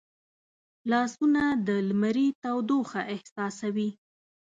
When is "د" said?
1.67-1.69